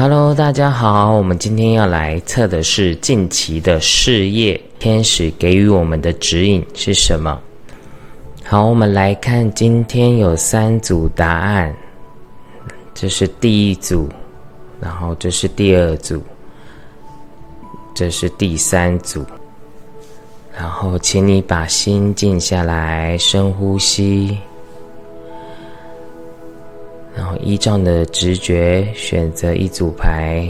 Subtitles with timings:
[0.00, 7.36] Hello，大家好，我们今天要来测的是近期的事业天使给予我们的指引是什么？
[8.44, 11.74] 好，我们来看，今天有三组答案，
[12.94, 14.08] 这是第一组，
[14.80, 16.22] 然后这是第二组，
[17.92, 19.26] 这是第三组。
[20.56, 24.38] 然后，请你把心静下来，深呼吸。
[27.18, 30.48] 然后依照你的直觉选择一组牌。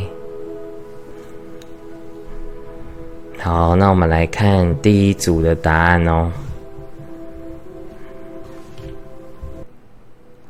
[3.38, 6.30] 好，那我们来看第一组的答案哦。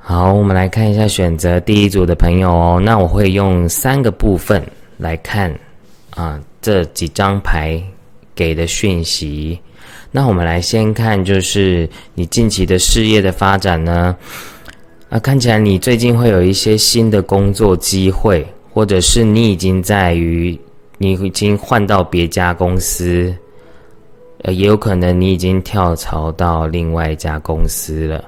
[0.01, 2.83] 好，我们来看一下选择第一组的朋友哦。
[2.85, 4.61] 那我会用三个部分
[4.97, 5.57] 来看
[6.17, 7.81] 啊，这几张牌
[8.35, 9.57] 给的讯息。
[10.11, 14.17] 那我们来先看，就是你近期的事业的发展呢。
[15.11, 20.59] 啊，看起来你最近会有一些新的工作机会，或者是你已经在于
[20.99, 23.35] 你已经换到别家公司，
[24.43, 28.23] 呃，也有可能你已经跳槽到另外一家公司了。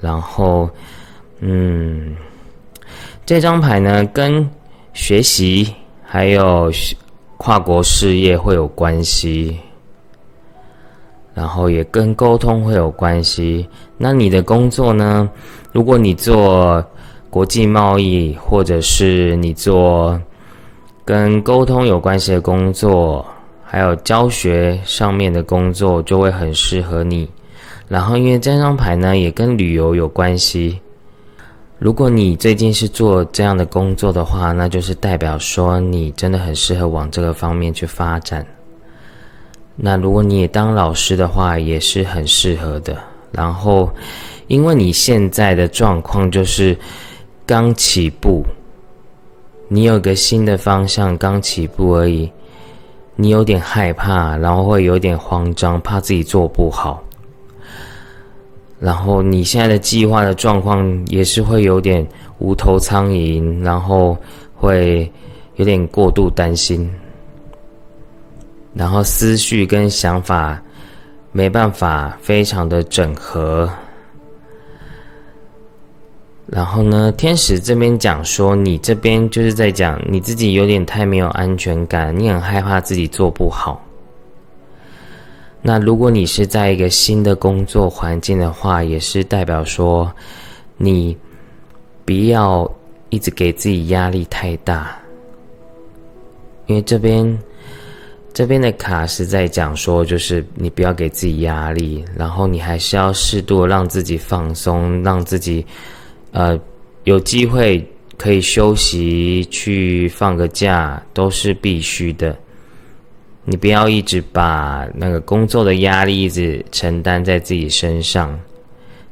[0.00, 0.68] 然后，
[1.38, 2.16] 嗯，
[3.24, 4.48] 这张牌呢，跟
[4.94, 5.72] 学习
[6.02, 6.68] 还有
[7.36, 9.56] 跨国事业会有关系。
[11.34, 13.66] 然后也跟沟通会有关系。
[13.96, 15.28] 那你的工作呢？
[15.72, 16.84] 如果你做
[17.30, 20.20] 国际贸易，或者是你做
[21.04, 23.24] 跟沟通有关系的工作，
[23.64, 27.28] 还有教学上面的工作，就会很适合你。
[27.88, 30.78] 然后因为这张牌呢，也跟旅游有关系。
[31.78, 38.46] 如果你最近是做这样的工作的话，那就是代表说你真的很适合往这个方面去发展。
[39.74, 42.96] 那如果你也当老师的话，也是很适合的。
[43.32, 43.90] 然后，
[44.46, 46.76] 因为你现在的状况就是
[47.46, 48.44] 刚起步，
[49.68, 52.30] 你有个新的方向，刚起步而已，
[53.16, 57.02] 你有点害怕，然后会有点慌张，怕自己做不好。
[58.78, 62.06] 然后你现在的计划的状况也是会有点
[62.38, 64.16] 无头苍蝇，然后
[64.54, 65.10] 会
[65.56, 66.92] 有点过度担心。
[68.74, 70.60] 然后思绪跟想法
[71.30, 73.68] 没办法非常的整合。
[76.46, 83.82] 然后呢，天使这边讲说，你这边就是在讲你自己有点太没有安全感，你很害怕自己做不好。
[85.60, 90.10] 那如果你是在一个新的工作环境的话，也是代表说，
[90.76, 91.16] 你
[92.04, 92.70] 不要
[93.10, 94.98] 一直给自己压力太大，
[96.66, 97.38] 因为这边。
[98.34, 105.64] 这边的卡是在讲说，就是你不要给自己压力，然后你还是要适度让自己放松，让自己，
[106.30, 106.58] 呃，
[107.04, 112.34] 有机会可以休息，去放个假，都是必须的。
[113.44, 118.38] 你不要一直把那个工作的压力一直承担在自己身上，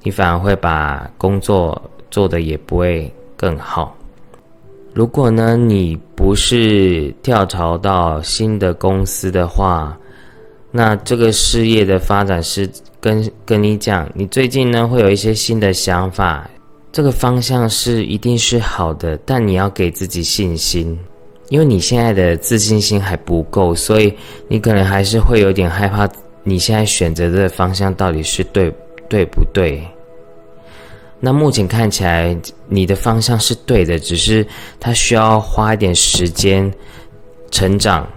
[0.03, 3.95] 你反而会把工作做的也不会更好。
[4.93, 9.97] 如果呢，你不是跳槽到新的公司的话，
[10.73, 12.69] 那这个事业的发展是
[13.01, 16.49] 跟跟你讲，你最近呢会有一些新的想法，
[16.91, 20.99] 这个方向是一定是好的，但你要给自己信心，
[21.49, 24.13] 因为你现在的自信心还不够，所以
[24.49, 26.09] 你可能还是会有点害怕，
[26.43, 28.73] 你现在选择的方向到底是对
[29.09, 29.81] 对不对？
[31.23, 32.35] 那目前看起来，
[32.67, 34.47] 你的方向是对的，只是
[34.81, 36.73] 他需要花一点时间
[37.51, 38.09] 成长，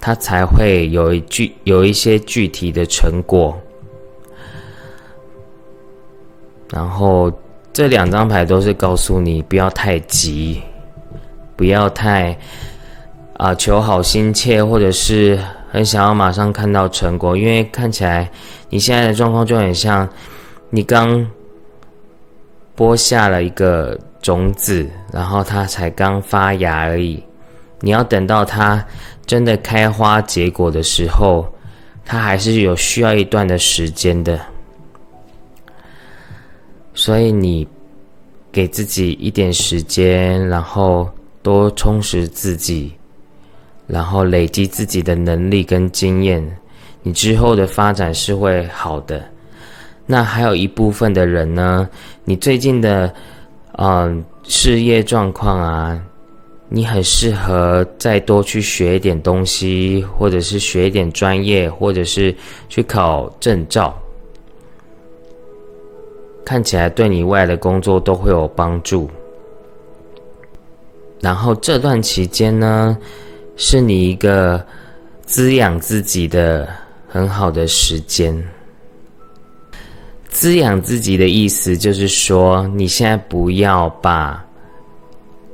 [0.00, 3.56] 他才会有一具有一些具体的成果。
[6.72, 7.32] 然后
[7.72, 10.60] 这两张牌都是告诉你不要太急，
[11.54, 12.36] 不要太
[13.34, 15.38] 啊求好心切，或者是
[15.70, 18.28] 很想要马上看到成果，因为看起来
[18.70, 20.08] 你现在的状况就很像
[20.70, 21.24] 你刚。
[22.76, 27.20] 播下了一个种子，然后它才刚发芽而已。
[27.80, 28.84] 你要等到它
[29.24, 31.46] 真的开花结果的时候，
[32.04, 34.38] 它还是有需要一段的时间的。
[36.94, 37.66] 所以你
[38.52, 41.10] 给自己一点时间，然后
[41.42, 42.94] 多充实自己，
[43.86, 46.44] 然后累积自己的能力跟经验，
[47.02, 49.22] 你之后的发展是会好的。
[50.06, 51.88] 那还有一部分的人呢，
[52.24, 53.12] 你最近的，
[53.72, 56.00] 嗯，事业状况啊，
[56.68, 62.34] 你很适合再多去学一点东西，或者是学一点专业，或者是
[62.68, 63.96] 去考证照，
[66.44, 69.10] 看起来对你未来的工作都会有帮助。
[71.20, 72.96] 然后这段期间呢，
[73.56, 74.64] 是你一个
[75.24, 76.68] 滋养自己的
[77.08, 78.40] 很好的时间。
[80.36, 84.44] 滋养自己的意思就是说，你现在不要把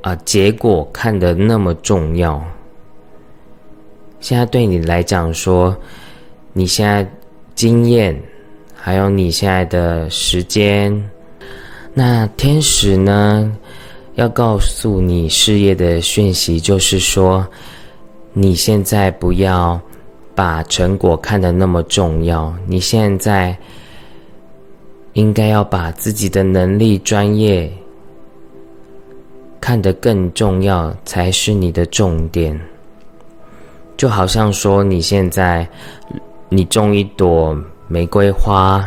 [0.00, 2.42] 啊结果看得那么重要。
[4.18, 5.76] 现在对你来讲说，
[6.52, 7.08] 你现在
[7.54, 8.20] 经验，
[8.74, 10.92] 还有你现在的时间，
[11.94, 13.56] 那天使呢？
[14.16, 17.46] 要告诉你事业的讯息，就是说，
[18.32, 19.80] 你现在不要
[20.34, 22.52] 把成果看得那么重要。
[22.66, 23.56] 你现在
[25.12, 27.70] 应该要把自己的能力、专业
[29.60, 32.58] 看得更重要，才是你的重点。
[33.96, 35.68] 就好像说，你现在
[36.48, 37.56] 你种一朵
[37.88, 38.84] 玫瑰花，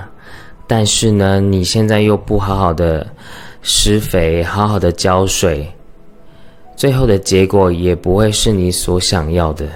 [0.67, 3.05] 但是呢，你现在又不好好的。
[3.67, 5.67] 施肥，好好的浇水，
[6.75, 9.67] 最后的结果也不会是你所想要的。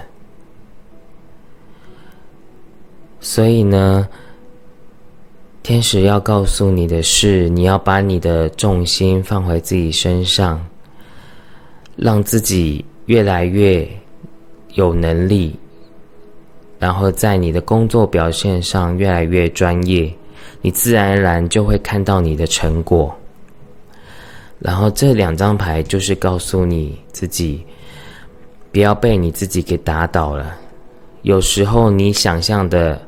[3.19, 4.07] 所以呢，
[5.69, 10.59] 天使要告诉你的是，你要把你的重心放回自己身上，
[11.95, 13.87] 让自己越来越
[14.73, 15.55] 有能力，
[16.79, 20.11] 然后在你的工作表现上越来越专业，
[20.59, 23.15] 你自然而然就会看到你的成果。
[24.57, 27.63] 然后这两张牌就是告诉你自己，
[28.71, 30.57] 不要被你自己给打倒了。
[31.21, 32.99] 有时候你想象的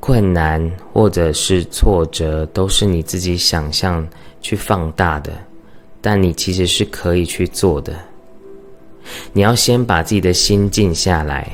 [0.00, 4.06] 困难或者是挫折，都是你自己想象
[4.40, 5.32] 去放大的，
[6.00, 7.94] 但你其实是可以去做的。
[9.32, 11.50] 你要先把自己的心静下来，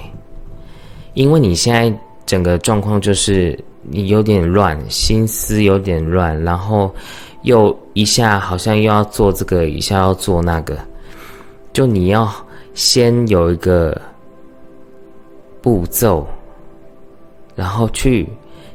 [1.15, 6.95] 因为你现在整个状况就是你有点乱，心思有点乱，然后。
[7.43, 10.79] 又一下好像又要做这个，一下要做那个，
[11.73, 12.33] 就你要
[12.73, 14.01] 先有一个
[15.61, 16.25] 步骤，
[17.55, 18.29] 然后去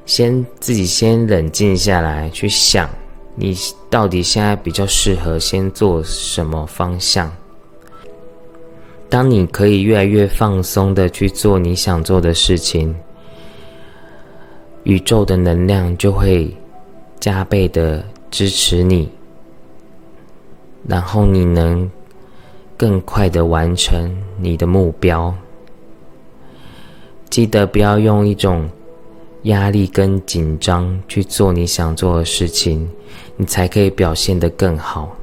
[0.05, 2.89] 先自己先冷静下来，去想
[3.35, 3.55] 你
[3.89, 7.31] 到底现在比较适合先做什么方向。
[9.09, 12.93] 当你可以越来越放松的去做你想做的事情，
[14.83, 16.55] 宇宙的能量就会
[17.19, 18.03] 加倍的。
[18.29, 19.09] 支持你，
[20.85, 21.89] 然后你能
[22.75, 25.33] 更快的完成你的目标。
[27.37, 28.67] 记得不要用一种
[29.43, 32.89] 压力跟紧张去做你想做的事情，
[33.35, 35.15] 你才可以表现得更好。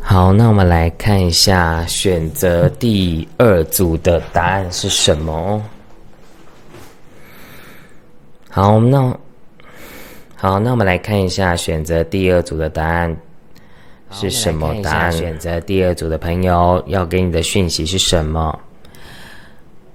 [0.00, 5.62] 好，那我们来看一下选择第二组的答案是什么。
[8.48, 9.18] 好，那
[10.34, 13.14] 好，那我们来看一下选择第二组的答案
[14.14, 14.74] 是什么？
[14.82, 18.58] 答案选择第二组的朋友要给你的讯息是什么？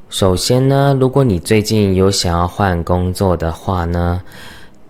[0.10, 4.22] 首先呢，如果你最近有想要换工作的话呢，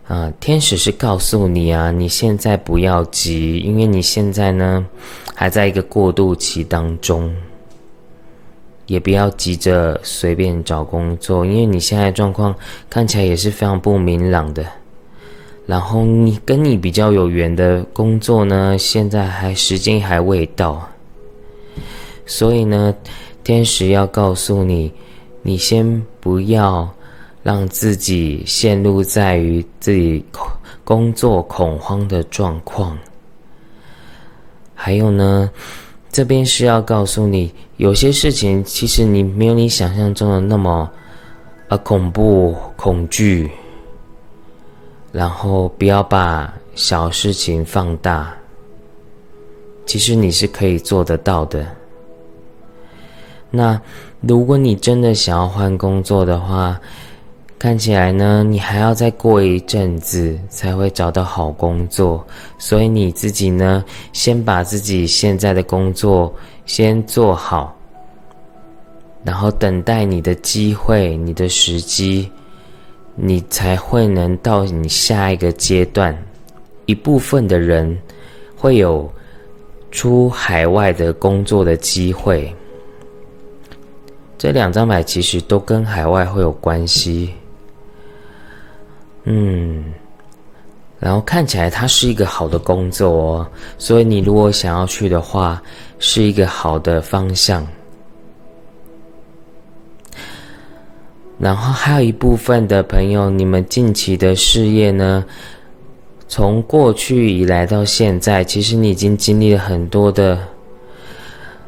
[0.08, 4.86] 啊，天使是告诉你啊，你现在不要急，因为你现在呢
[5.36, 7.34] 还在一个过渡期当中。
[8.88, 12.56] 也不要急着随便找工作，因为你现在状况
[12.90, 14.66] 看起来也是非常不明朗的。
[15.70, 20.82] 然后你跟你比较有缘的工作呢，现在还时间还未到，
[22.26, 22.92] 所以呢，
[23.44, 24.92] 天使要告诉你，
[25.44, 26.90] 你先不要
[27.44, 30.26] 让自己陷入在于自己
[30.84, 32.98] 工作恐慌的状况。
[34.74, 35.52] 还有呢。
[36.12, 40.90] 这边是要告诉你，有些事情其实你没有你想象中的那么，
[41.68, 43.48] 呃，恐怖、恐惧。
[45.12, 48.34] 然后不要把小事情放大，
[49.86, 51.66] 其实你是可以做得到的。
[53.52, 53.80] 那
[54.22, 56.80] 如果你真的想要换工作的话，
[57.58, 62.26] 看起来呢，你还要再过一阵子才会找到好工作，
[62.58, 66.34] 所以你自己呢，先把自己现在的工作
[66.66, 67.76] 先做好，
[69.26, 72.32] 然后等待你的机会、你的时机，
[73.22, 76.18] 你才会能到你下一个阶段。
[76.86, 77.96] 一部分的人
[78.56, 79.12] 会有
[79.92, 82.56] 出海外的工作的机会，
[84.38, 87.34] 这两张牌其实都跟海外会有关系。
[89.26, 89.84] 嗯，
[90.98, 93.48] 然后看起来它是一个好的工作哦，
[93.78, 95.62] 所以你如果想要去的话，
[96.00, 97.68] 是一个好的方向。
[101.40, 105.24] 然后还有一部分的朋友，你们近期的事业呢，
[106.28, 110.38] 从过去以来到现在，其实你已经经历了很多的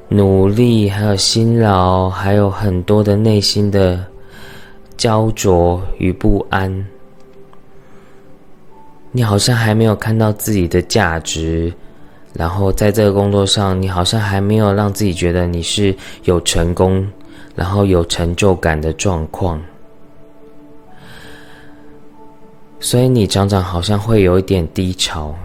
[0.10, 3.98] 努力，还有辛劳，还有很多的内心的
[4.98, 6.86] 焦灼与不安。
[9.14, 11.74] 你好像还没有看到自己的价值，
[12.34, 17.08] 然后在这个工作上，你好像还没有让自己觉得你是有成功，
[17.56, 19.62] 然后有成就感的状况，
[22.80, 25.36] 所以你常常好像会有一点低潮。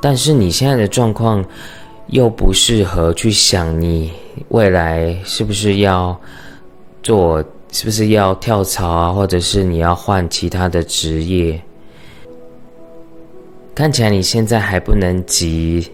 [0.00, 1.44] 但是你现在的状况
[2.06, 4.12] 又不适合去想你
[4.48, 6.18] 未来是不是要
[7.02, 7.44] 做。
[7.70, 11.60] 是不是要跳槽啊，或者是你要换其他的职业？
[13.74, 15.86] 看起来你现在还不能急。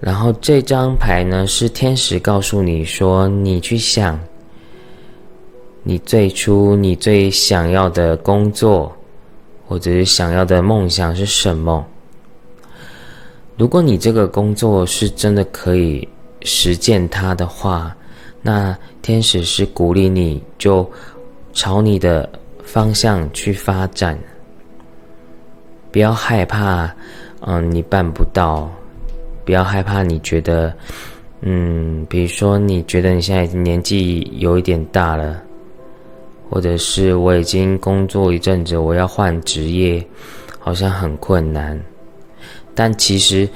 [0.00, 4.18] 然后这张牌呢，是天使告诉你说，你去想，
[5.82, 8.96] 你最初你最想要的工作，
[9.66, 11.84] 或者是想要的梦想是什么？
[13.56, 16.08] 如果你这个工作是真的可以
[16.42, 17.94] 实践它的话。
[18.40, 20.88] 那天使是鼓励你，就
[21.52, 22.26] 朝你的
[22.62, 24.16] 方向去发展，
[25.90, 26.88] 不要害怕，
[27.40, 28.70] 嗯，你办不到，
[29.48, 30.70] 不要害怕，你觉得，
[31.40, 35.42] 嗯，比如说你觉得你现在年纪有一点大了，
[36.50, 40.06] 或者是我已经工作一阵子，我要换职业，
[40.58, 41.80] 好像很困难，
[42.74, 43.48] 但其实。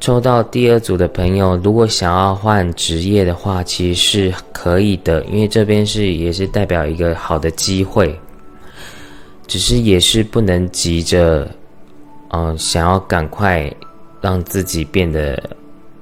[0.00, 8.18] 抽到第二组的朋友，如果想要换职业的话，其实是可以的，因为这边是也是代表一个好的机会，
[9.46, 11.48] 只是也是不能急着，
[12.32, 13.72] 嗯，想要赶快
[14.22, 15.38] 让自己变得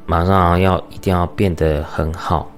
[0.07, 2.49] 马上要一定要变得很好，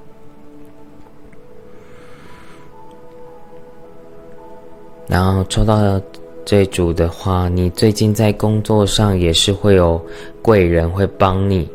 [5.07, 5.99] 然后抽到。
[6.45, 10.04] 这组的话，你最近在工作上也是会有
[10.42, 11.71] 贵人会帮你。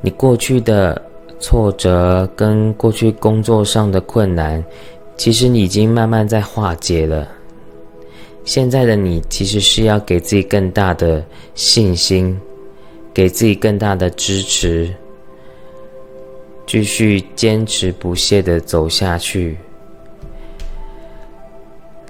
[0.00, 1.00] 你过去的
[1.38, 4.62] 挫折跟过去工作上的困难，
[5.16, 7.28] 其实你已经慢慢在化解了。
[8.44, 12.38] 现在的你其实是要给自己更大的信心，
[13.14, 14.92] 给自己更大的支持，
[16.66, 19.56] 继续坚持不懈的走下去。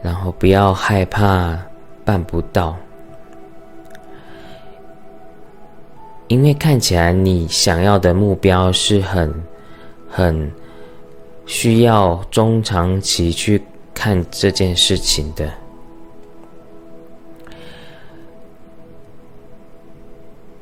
[0.03, 1.59] 然后不要害怕
[2.07, 2.75] 办不到，
[6.29, 9.31] 因为看起来你想要的目标是很、
[10.09, 10.51] 很
[11.45, 13.61] 需要中长期去
[13.93, 15.53] 看这件事情的，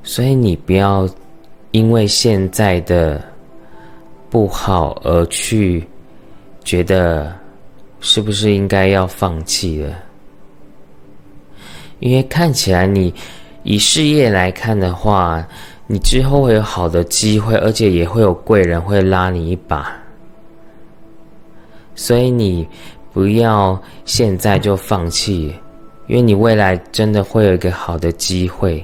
[0.08, 1.06] 所以你不要
[1.70, 3.22] 因为现在的
[4.30, 5.86] 不好而去
[6.64, 7.30] 觉得。
[8.00, 9.92] 是不是应该要放弃了？
[11.98, 13.12] 因为看起来你
[13.64, 15.44] 以事业来看的话，
[15.88, 19.92] 你之后会有好的机会，而且也会有贵人会拉你一把，
[21.96, 22.64] 所以你
[23.12, 25.52] 不要现在就放弃，
[26.06, 28.80] 因为你未来真的会有一个好的机会。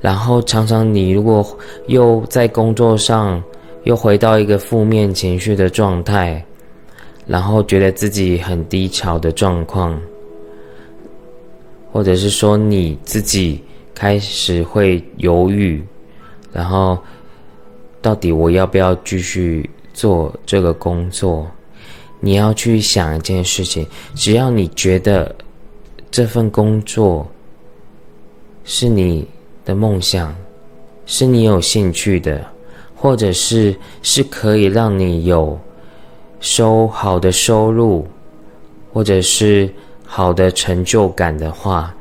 [0.00, 1.46] 然后常常你如果
[1.86, 3.42] 又在工作上，
[3.84, 6.44] 又回到一个负面情绪的状态，
[7.26, 10.00] 然后觉得自己很低潮的状况，
[11.92, 13.62] 或者是说你自己
[13.94, 15.82] 开始会犹豫，
[16.52, 16.98] 然后
[18.00, 21.46] 到底我要不要继续做这个工作？
[22.20, 25.34] 你要去想一件事情：只要你觉得
[26.10, 27.26] 这份工作
[28.64, 29.26] 是你
[29.70, 30.34] 的梦想，
[31.06, 32.44] 是你有兴趣的。
[33.02, 35.58] 或者是是可以让你有
[36.38, 38.06] 收好的收入，
[38.92, 39.72] 或者是
[40.04, 41.94] 好的成就感的话，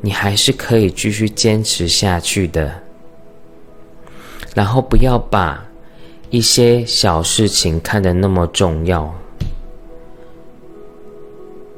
[0.00, 2.72] 你还是可以继续坚持下去的。
[4.54, 5.62] 然后不要把
[6.30, 9.14] 一些小事情看得那么重要，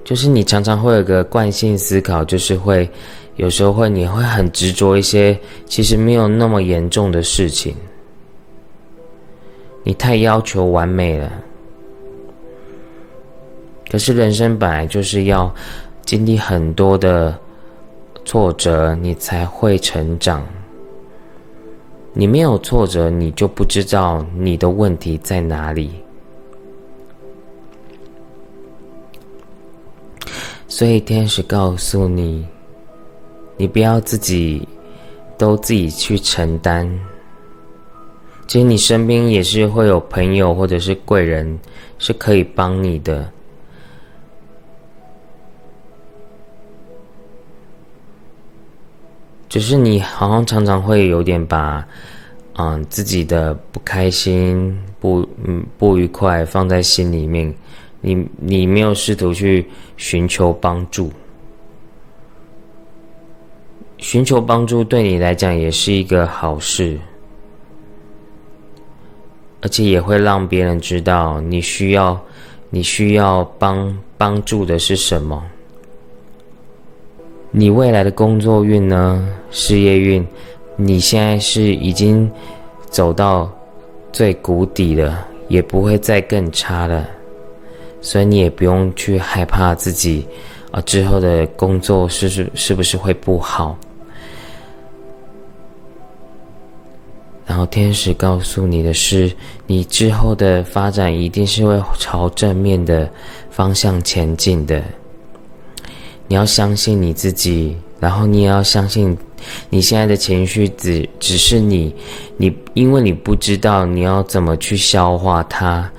[0.04, 2.88] 就是你常常会有个惯性思考，就是会
[3.36, 7.74] 有时候会你会很执着一些其实没有那么严重的事情。
[9.84, 11.32] 你太要求完美了，
[13.90, 15.52] 可是人生本来就是要
[16.04, 17.36] 经历很多的
[18.24, 20.46] 挫折，你才会成长。
[22.12, 25.90] 你没有挫折，你就不知道你的问题在哪里。
[30.68, 32.46] 所以天使告诉你，
[33.56, 34.66] 你不要自己
[35.38, 36.88] 都自己去承担。
[38.46, 41.58] 其实你身边也是会有朋友或者是贵人，
[41.98, 43.30] 是可以帮你的。
[49.48, 51.86] 只是你好像常常会有点把，
[52.54, 57.54] 嗯，自己的不开心、不嗯不愉快放在心里面，
[58.00, 59.66] 你你没有试图去
[59.96, 61.12] 寻求帮助。
[64.02, 66.98] 寻求帮助对你来讲也是一个好事，
[69.60, 72.20] 而且也会让别人知道你需要
[72.68, 75.40] 你需要帮帮助的是什么。
[77.52, 79.24] 你未来的工作运呢？
[79.52, 80.26] 事业运，
[80.74, 82.28] 你现在是已经
[82.90, 83.48] 走到
[84.12, 87.08] 最谷底了，也不会再更差了，
[88.00, 90.26] 所以你也不用去害怕自己
[90.72, 93.78] 啊之后的工作是是是不是会不好。
[97.44, 99.30] 然后天使告诉你的是，
[99.66, 103.10] 你之后的发展一定是会朝正面的
[103.50, 104.82] 方向前进的。
[106.28, 109.14] 你要相信你自己，然后你也要相信，
[109.68, 111.94] 你现在的情绪只只是你，
[112.36, 115.90] 你因为你不知道你要怎么去消化它，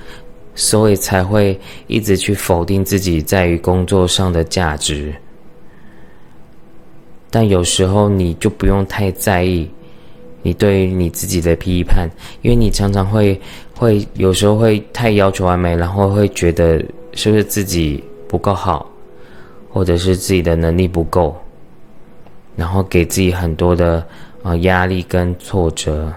[0.56, 5.14] 所以才会一直去否定自己在于工作上的价值。
[7.30, 9.70] 但有时候你就不用太在意。
[10.44, 12.08] 你对于你自己的批判，
[12.42, 13.40] 因为你常常会
[13.76, 16.78] 会有时候会太要求完美，然后会觉得
[17.14, 18.86] 是不是自己不够好，
[19.72, 21.36] 或者是自己的能力不够，
[22.56, 24.06] 然后给自己很多的
[24.44, 26.12] 啊压力跟挫折。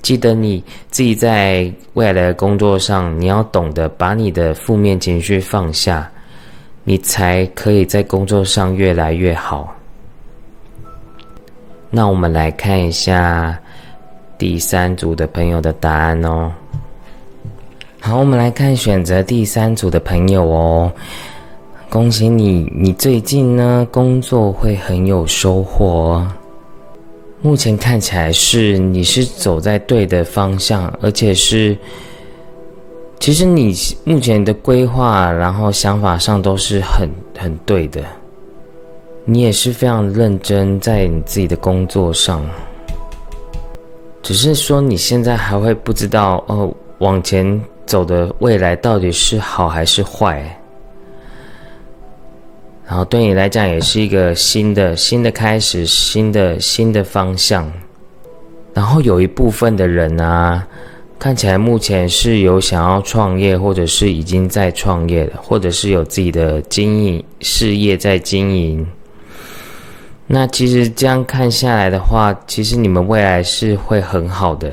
[0.00, 6.08] 记得你自己在未来的工作上，你要懂得把你的负面情绪放下，
[6.84, 9.74] 你才可以在工作上越来越好。
[11.90, 13.58] 那我们来看一下
[14.36, 16.52] 第三组的朋友的答案哦。
[18.00, 20.92] 好，我们来看选择第三组的朋友哦。
[21.90, 26.26] 恭喜你，你最近呢工作会很有收获。
[27.40, 31.76] 目前看起来是你是走在对的方向，而且是
[33.18, 33.74] 其实你
[34.04, 38.02] 目前的规划，然后想法上都是很很对的。
[39.30, 42.42] 你也是非常认真在你自己的工作上，
[44.22, 50.42] 只是说你现在还会不知道哦，往前走的未来到底是好还是坏。
[52.86, 57.70] 然后对你来讲也是一个新的新的开始，新的新的方向。
[58.72, 60.66] 然后有一部分的人啊，
[61.18, 68.86] 看起来目前是有想要创业，或者是已经在创业了，或者是有自己的经营事业在经营。
[70.30, 74.70] 那其实这样看下来的话，其实你们未来是会很好的。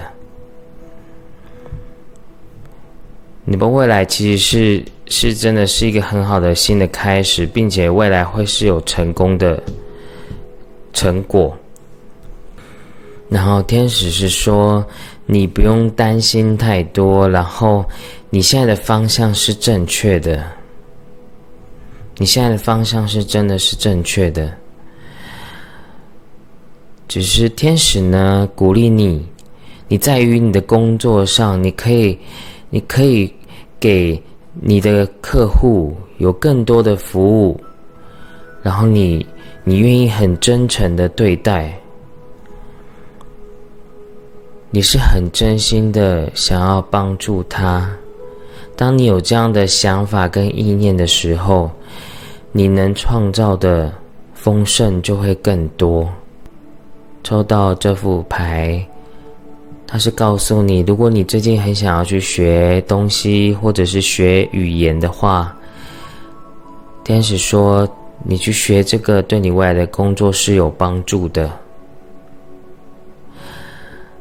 [3.46, 9.64] 你们未来其实是是真的是一个很好的新的开始，并且未来会是有成功的
[10.92, 11.56] 成果。
[13.30, 14.86] 然后天使是说，
[15.26, 17.86] 你不用担心太多，然后
[18.30, 20.44] 你现在的方向是正确的，
[22.18, 24.52] 你现在的方向是真的是正确的。
[27.08, 29.26] 只是天使呢，鼓励你，
[29.88, 32.18] 你在于你的工作上，你可以，
[32.70, 33.32] 你可以
[33.80, 34.22] 给
[34.54, 37.60] 你的客户有更多的服务，
[38.64, 39.26] 然后你，
[39.64, 41.80] 你愿意很真诚的对待，
[44.72, 47.90] 你是很真心的想要帮助他。
[48.76, 51.70] 当你有这样的想法跟意念的时候，
[52.52, 53.94] 你能创造的
[54.34, 56.10] 丰盛就会更多。
[57.26, 58.80] 抽到这副牌，
[59.88, 65.58] 它是告诉你，如果你最近很想要去学东西，或者是学语言的话，
[67.04, 67.90] 天使说
[68.24, 71.50] 你去学这个，对你未来的工作是有帮助的。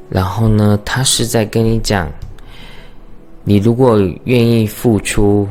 [0.08, 2.10] 然后呢，他是在跟你讲，
[3.42, 5.46] 你如果愿意付出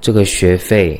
[0.00, 0.98] 这个学费。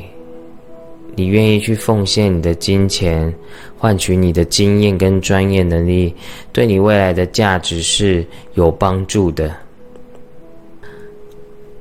[1.15, 3.33] 你愿意去奉献你的金钱，
[3.77, 6.15] 换取你的经验跟专业能力，
[6.53, 9.55] 对你未来的价值是有帮助的。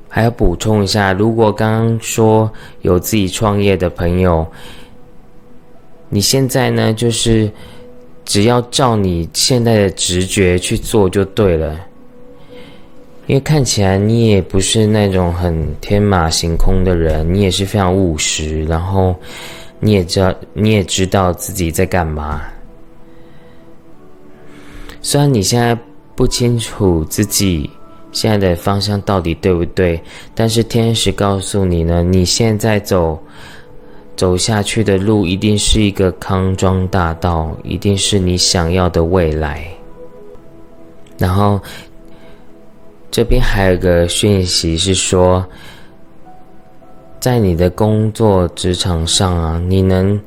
[0.08, 2.50] 还要补充一下，如果刚刚说
[2.82, 4.46] 有自己创业的朋友，
[6.08, 7.48] 你现在呢，就是
[8.24, 11.78] 只要照你现在的直觉去做就对了。
[13.30, 19.14] 因为看起来你也不是那种很天马行空的人，你也是非常务实，然后
[19.78, 22.42] 你也知道你也知道自己在干嘛。
[25.00, 25.78] 虽然你现在
[26.16, 27.70] 不清楚自己
[28.10, 30.02] 现在的方向到底对不对，
[30.34, 33.16] 但是天使告诉你呢，你现在走
[34.16, 39.64] 走下去的路一定是一个康庄大道，一定是你想要的未来。
[41.16, 41.60] 然后
[43.10, 45.44] 这边还有个讯息是说，
[47.18, 50.18] 在你的工作职场上啊，你能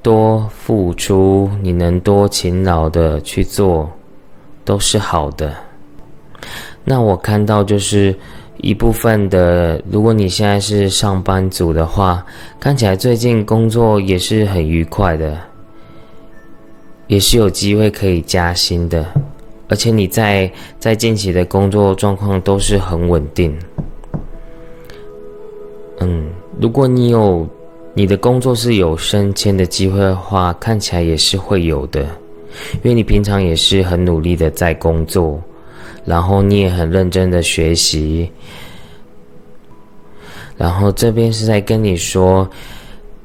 [0.00, 3.90] 多付出，你能多勤劳的去做，
[4.64, 5.54] 都是好的。
[6.84, 8.16] 那我看到就是
[8.56, 12.24] 一部分的，如果你现在是上班族的话，
[12.58, 15.38] 看起来最近工作也是很愉快的，
[17.08, 19.06] 也是有机会可以加薪的。
[19.72, 23.56] 而且你在在近期的工作状况都是很稳定，
[25.98, 26.26] 嗯，
[26.60, 27.48] 如果你有
[27.94, 35.42] 你的工作是有升迁的机会的话，看起来也是会有的，因为你平常也是很努力的在工作，
[36.04, 38.30] 然后你也很认真的学习，
[40.58, 42.46] 然后这边是在跟你说，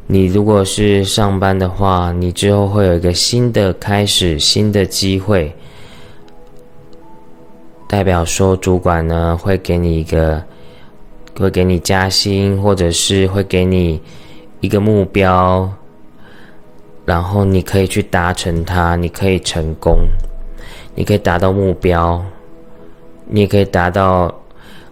[0.05, 5.53] 你如果是上班的话，你之后会有一个新的开始，新的机会。
[7.87, 10.43] 代表说，主管呢会给你一个，
[11.39, 14.01] 会给你加薪，或者是会给你
[14.59, 15.71] 一个目标，
[17.05, 19.99] 然后你可以去达成它，你可以成功，
[20.95, 22.21] 你可以达到目标，
[23.25, 24.35] 你也可以达到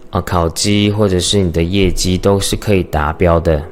[0.08, 3.62] 啊考绩，或者是你的业绩都是可以达标的。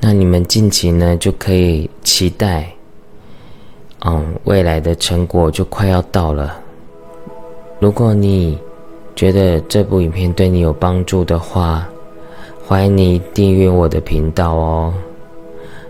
[0.00, 2.70] 那你们近期呢就可以期待，
[4.04, 6.64] 嗯，未来的成果就快要到了。
[7.78, 8.58] 如果你
[9.14, 11.86] 觉得这部影片对你有帮助的话，
[12.66, 14.94] 欢迎你订阅我的频道哦。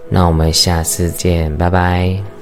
[0.08, 2.35] 那我们下次见，拜拜。